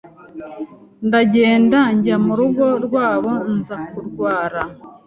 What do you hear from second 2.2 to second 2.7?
mu rugo